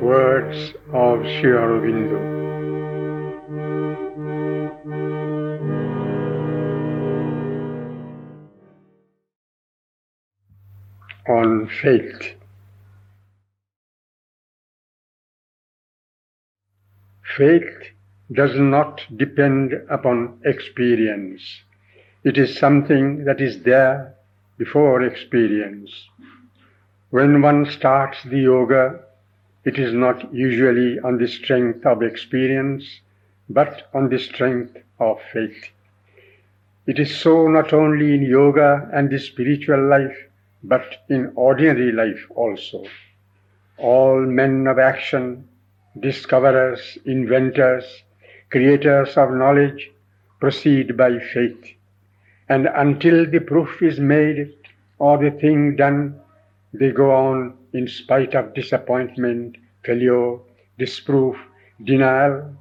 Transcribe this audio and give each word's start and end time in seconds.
Words 0.00 0.74
of 0.92 1.22
Sri 1.22 1.52
Aurobindo. 1.52 2.20
On 11.28 11.68
faith. 11.82 12.34
Faith 17.36 17.64
does 18.32 18.54
not 18.54 19.00
depend 19.16 19.72
upon 19.88 20.38
experience. 20.44 21.42
It 22.22 22.36
is 22.36 22.58
something 22.58 23.24
that 23.24 23.40
is 23.40 23.62
there 23.62 24.14
before 24.58 25.02
experience. 25.02 25.90
When 27.10 27.40
one 27.40 27.64
starts 27.70 28.18
the 28.24 28.40
yoga, 28.40 29.05
it 29.66 29.80
is 29.80 29.92
not 29.92 30.32
usually 30.32 30.98
on 31.00 31.18
the 31.18 31.26
strength 31.26 31.84
of 31.84 32.00
experience, 32.00 33.00
but 33.50 33.90
on 33.92 34.08
the 34.08 34.18
strength 34.18 34.76
of 35.00 35.18
faith. 35.32 35.70
It 36.86 37.00
is 37.00 37.12
so 37.14 37.48
not 37.48 37.72
only 37.72 38.14
in 38.14 38.22
yoga 38.22 38.88
and 38.92 39.10
the 39.10 39.18
spiritual 39.18 39.88
life, 39.88 40.16
but 40.62 41.02
in 41.08 41.32
ordinary 41.34 41.90
life 41.90 42.24
also. 42.30 42.84
All 43.76 44.20
men 44.20 44.68
of 44.68 44.78
action, 44.78 45.48
discoverers, 45.98 46.96
inventors, 47.04 48.04
creators 48.50 49.16
of 49.16 49.32
knowledge 49.32 49.90
proceed 50.38 50.96
by 50.96 51.18
faith. 51.18 51.72
And 52.48 52.68
until 52.68 53.28
the 53.28 53.40
proof 53.40 53.82
is 53.82 53.98
made 53.98 54.54
or 55.00 55.18
the 55.18 55.32
thing 55.32 55.74
done, 55.74 56.20
they 56.72 56.90
go 56.90 57.10
on 57.10 57.56
in 57.72 57.88
spite 57.88 58.34
of 58.34 58.54
disappointment, 58.54 59.56
failure, 59.84 60.38
disproof, 60.78 61.36
denial, 61.84 62.54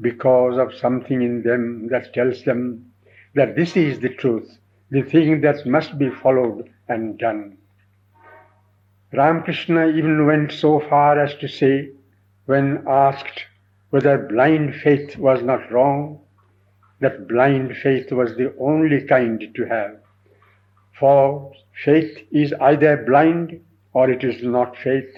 because 0.00 0.58
of 0.58 0.74
something 0.74 1.22
in 1.22 1.42
them 1.42 1.88
that 1.88 2.12
tells 2.12 2.42
them 2.44 2.92
that 3.34 3.56
this 3.56 3.76
is 3.76 4.00
the 4.00 4.08
truth, 4.08 4.58
the 4.90 5.02
thing 5.02 5.40
that 5.40 5.66
must 5.66 5.98
be 5.98 6.10
followed 6.10 6.70
and 6.88 7.18
done. 7.18 7.56
Ramakrishna 9.12 9.88
even 9.88 10.26
went 10.26 10.52
so 10.52 10.80
far 10.80 11.18
as 11.18 11.34
to 11.36 11.48
say, 11.48 11.90
when 12.46 12.84
asked 12.86 13.44
whether 13.90 14.18
blind 14.18 14.74
faith 14.76 15.16
was 15.16 15.42
not 15.42 15.70
wrong, 15.70 16.20
that 17.00 17.28
blind 17.28 17.76
faith 17.76 18.10
was 18.12 18.36
the 18.36 18.54
only 18.58 19.02
kind 19.02 19.42
to 19.54 19.64
have. 19.64 19.96
For 20.98 21.52
faith 21.84 22.26
is 22.32 22.54
either 22.54 23.04
blind 23.04 23.60
or 23.92 24.08
it 24.08 24.24
is 24.24 24.42
not 24.42 24.78
faith, 24.78 25.14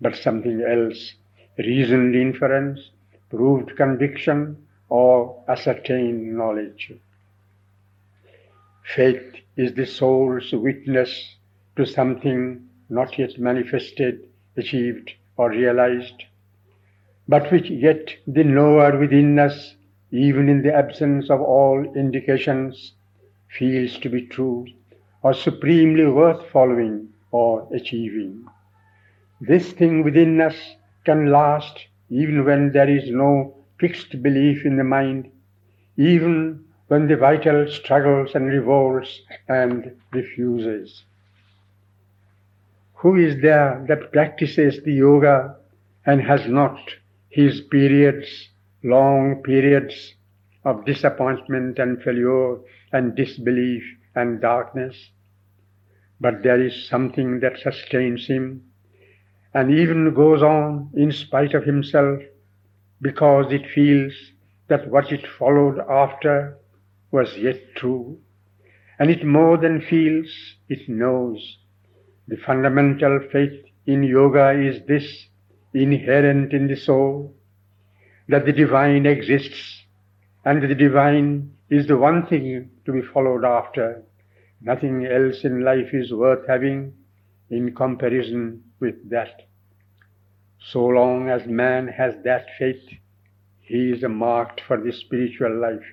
but 0.00 0.16
something 0.16 0.60
else, 0.62 1.14
reasoned 1.56 2.16
inference, 2.16 2.90
proved 3.28 3.76
conviction, 3.76 4.66
or 4.88 5.40
ascertained 5.46 6.36
knowledge. 6.36 6.92
Faith 8.82 9.36
is 9.56 9.72
the 9.74 9.86
soul's 9.86 10.50
witness 10.52 11.36
to 11.76 11.86
something 11.86 12.68
not 12.88 13.16
yet 13.16 13.38
manifested, 13.38 14.26
achieved, 14.56 15.12
or 15.36 15.50
realized, 15.50 16.24
but 17.28 17.52
which 17.52 17.70
yet 17.70 18.16
the 18.26 18.42
knower 18.42 18.98
within 18.98 19.38
us, 19.38 19.76
even 20.10 20.48
in 20.48 20.62
the 20.62 20.74
absence 20.74 21.30
of 21.30 21.40
all 21.40 21.84
indications, 21.94 22.94
feels 23.48 23.96
to 24.00 24.08
be 24.08 24.26
true 24.26 24.66
or 25.22 25.34
supremely 25.34 26.06
worth 26.06 26.48
following 26.50 27.08
or 27.30 27.68
achieving. 27.74 28.46
This 29.40 29.72
thing 29.72 30.02
within 30.02 30.40
us 30.40 30.56
can 31.04 31.30
last 31.30 31.86
even 32.10 32.44
when 32.44 32.72
there 32.72 32.88
is 32.88 33.10
no 33.10 33.54
fixed 33.78 34.22
belief 34.22 34.64
in 34.64 34.76
the 34.76 34.84
mind, 34.84 35.30
even 35.96 36.64
when 36.88 37.06
the 37.06 37.16
vital 37.16 37.68
struggles 37.70 38.34
and 38.34 38.46
revolts 38.46 39.20
and 39.48 39.92
refuses. 40.12 41.04
Who 42.94 43.16
is 43.16 43.40
there 43.40 43.84
that 43.88 44.12
practices 44.12 44.82
the 44.82 44.92
yoga 44.92 45.56
and 46.04 46.20
has 46.22 46.46
not 46.46 46.78
his 47.28 47.60
periods, 47.60 48.50
long 48.82 49.42
periods 49.42 50.14
of 50.64 50.84
disappointment 50.84 51.78
and 51.78 52.02
failure 52.02 52.56
and 52.92 53.14
disbelief 53.14 53.84
and 54.20 54.40
darkness? 54.40 55.10
But 56.20 56.42
there 56.42 56.60
is 56.62 56.88
something 56.88 57.40
that 57.40 57.58
sustains 57.58 58.26
him 58.26 58.62
and 59.54 59.72
even 59.72 60.14
goes 60.14 60.42
on 60.42 60.90
in 60.94 61.10
spite 61.12 61.54
of 61.54 61.64
himself 61.64 62.20
because 63.00 63.52
it 63.52 63.66
feels 63.74 64.12
that 64.68 64.88
what 64.88 65.10
it 65.10 65.26
followed 65.26 65.78
after 65.88 66.56
was 67.10 67.36
yet 67.36 67.60
true. 67.76 68.18
And 68.98 69.10
it 69.10 69.24
more 69.24 69.56
than 69.56 69.80
feels, 69.80 70.28
it 70.68 70.88
knows. 70.88 71.58
The 72.28 72.36
fundamental 72.36 73.20
faith 73.32 73.64
in 73.86 74.02
yoga 74.02 74.50
is 74.50 74.82
this, 74.86 75.26
inherent 75.74 76.52
in 76.52 76.68
the 76.68 76.76
soul, 76.76 77.34
that 78.28 78.44
the 78.44 78.52
divine 78.52 79.06
exists 79.06 79.84
and 80.44 80.62
the 80.62 80.74
divine 80.74 81.52
is 81.68 81.86
the 81.86 81.96
one 81.96 82.26
thing 82.26 82.70
to 82.84 82.92
be 82.92 83.02
followed 83.02 83.44
after. 83.44 84.02
Nothing 84.62 85.06
else 85.06 85.44
in 85.44 85.64
life 85.64 85.94
is 85.94 86.12
worth 86.12 86.46
having 86.46 86.92
in 87.48 87.74
comparison 87.74 88.62
with 88.78 89.08
that. 89.10 89.48
So 90.58 90.84
long 90.86 91.30
as 91.30 91.46
man 91.46 91.88
has 91.88 92.14
that 92.24 92.46
faith, 92.58 92.82
he 93.60 93.92
is 93.92 94.02
marked 94.02 94.60
for 94.66 94.76
the 94.76 94.92
spiritual 94.92 95.58
life. 95.58 95.84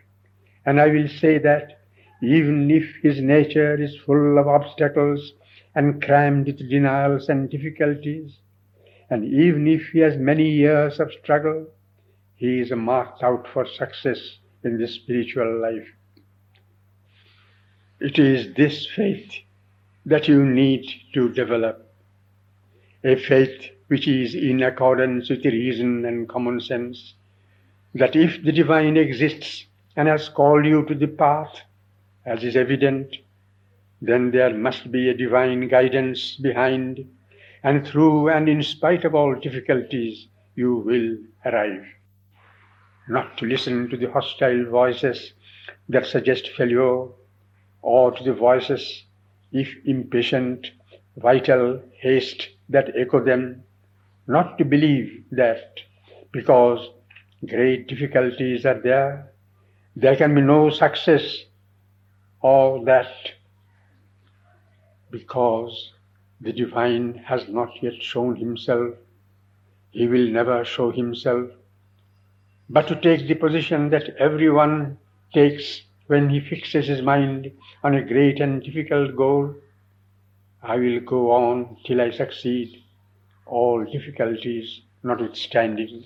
And 0.65 0.81
I 0.81 0.87
will 0.87 1.07
say 1.07 1.37
that 1.39 1.79
even 2.21 2.69
if 2.69 2.83
his 3.01 3.21
nature 3.21 3.81
is 3.81 3.95
full 4.05 4.37
of 4.37 4.47
obstacles 4.47 5.33
and 5.75 6.01
crammed 6.03 6.47
with 6.47 6.69
denials 6.69 7.29
and 7.29 7.49
difficulties, 7.49 8.39
and 9.09 9.23
even 9.23 9.67
if 9.67 9.81
he 9.93 9.99
has 9.99 10.17
many 10.17 10.49
years 10.49 10.99
of 10.99 11.13
struggle, 11.23 11.67
he 12.35 12.59
is 12.59 12.71
marked 12.71 13.23
out 13.23 13.47
for 13.53 13.65
success 13.65 14.39
in 14.63 14.77
the 14.77 14.87
spiritual 14.87 15.61
life. 15.61 15.87
It 17.99 18.19
is 18.19 18.53
this 18.53 18.85
faith 18.85 19.33
that 20.05 20.27
you 20.27 20.45
need 20.45 20.85
to 21.15 21.33
develop. 21.33 21.91
A 23.03 23.15
faith 23.15 23.71
which 23.87 24.07
is 24.07 24.35
in 24.35 24.61
accordance 24.61 25.31
with 25.31 25.43
reason 25.43 26.05
and 26.05 26.29
common 26.29 26.59
sense. 26.59 27.15
That 27.95 28.15
if 28.15 28.43
the 28.43 28.51
divine 28.51 28.97
exists 28.97 29.65
and 29.95 30.07
has 30.07 30.29
called 30.29 30.67
you 30.67 30.85
to 30.85 30.93
the 30.93 31.07
path, 31.07 31.61
as 32.23 32.43
is 32.43 32.55
evident, 32.55 33.15
then 33.99 34.29
there 34.29 34.53
must 34.53 34.91
be 34.91 35.09
a 35.09 35.17
divine 35.17 35.67
guidance 35.67 36.35
behind, 36.35 37.03
and 37.63 37.87
through 37.87 38.29
and 38.29 38.47
in 38.47 38.61
spite 38.61 39.05
of 39.05 39.15
all 39.15 39.33
difficulties, 39.33 40.27
you 40.53 40.75
will 40.75 41.17
arrive. 41.51 41.83
Not 43.09 43.39
to 43.39 43.47
listen 43.47 43.89
to 43.89 43.97
the 43.97 44.11
hostile 44.11 44.65
voices 44.65 45.33
that 45.89 46.05
suggest 46.05 46.49
failure 46.49 47.07
or 47.87 48.11
to 48.11 48.21
the 48.21 48.33
voices, 48.33 49.03
if 49.53 49.69
impatient, 49.85 50.71
vital 51.15 51.81
haste 52.01 52.49
that 52.67 52.91
echo 52.97 53.23
them, 53.23 53.63
not 54.27 54.57
to 54.57 54.65
believe 54.65 55.23
that 55.31 55.79
because 56.33 56.89
great 57.47 57.87
difficulties 57.87 58.65
are 58.65 58.81
there, 58.81 59.31
there 59.95 60.17
can 60.17 60.35
be 60.35 60.41
no 60.41 60.69
success, 60.69 61.45
or 62.41 62.83
that 62.83 63.31
because 65.09 65.93
the 66.41 66.51
divine 66.51 67.13
has 67.25 67.47
not 67.47 67.81
yet 67.81 68.03
shown 68.03 68.35
himself, 68.35 68.95
he 69.91 70.07
will 70.07 70.27
never 70.27 70.65
show 70.65 70.91
himself, 70.91 71.49
but 72.69 72.85
to 72.89 72.99
take 72.99 73.29
the 73.29 73.33
position 73.47 73.89
that 73.91 74.09
everyone 74.19 74.97
takes 75.33 75.83
when 76.07 76.29
he 76.29 76.39
fixes 76.39 76.87
his 76.87 77.01
mind 77.01 77.51
on 77.83 77.95
a 77.95 78.03
great 78.03 78.39
and 78.39 78.63
difficult 78.63 79.15
goal, 79.15 79.53
I 80.63 80.77
will 80.77 80.99
go 81.01 81.31
on 81.31 81.77
till 81.85 82.01
I 82.01 82.11
succeed, 82.11 82.83
all 83.45 83.85
difficulties 83.85 84.81
notwithstanding. 85.03 86.05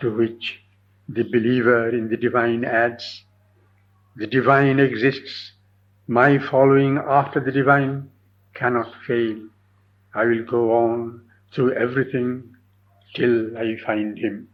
To 0.00 0.14
which 0.14 0.60
the 1.08 1.24
believer 1.24 1.88
in 1.88 2.08
the 2.08 2.16
divine 2.16 2.64
adds, 2.64 3.24
the 4.16 4.26
divine 4.26 4.78
exists, 4.78 5.52
my 6.06 6.38
following 6.38 6.98
after 6.98 7.40
the 7.40 7.52
divine 7.52 8.10
cannot 8.54 8.92
fail. 9.06 9.38
I 10.14 10.24
will 10.24 10.44
go 10.44 10.72
on 10.72 11.22
through 11.52 11.72
everything 11.72 12.54
till 13.14 13.56
I 13.56 13.76
find 13.84 14.18
him. 14.18 14.48